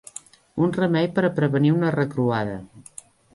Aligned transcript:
Un 0.67 0.71
remei 0.77 1.09
per 1.17 1.25
a 1.27 1.31
prevenir 1.41 1.75
una 1.75 1.93
recruada. 1.97 2.57